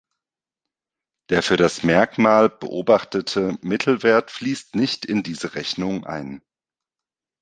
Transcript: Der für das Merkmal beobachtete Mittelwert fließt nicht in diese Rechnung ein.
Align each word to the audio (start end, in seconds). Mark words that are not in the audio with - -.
Der 1.29 1.43
für 1.43 1.57
das 1.57 1.83
Merkmal 1.83 2.49
beobachtete 2.49 3.59
Mittelwert 3.61 4.31
fließt 4.31 4.73
nicht 4.75 5.05
in 5.05 5.21
diese 5.21 5.53
Rechnung 5.53 6.07
ein. 6.07 6.41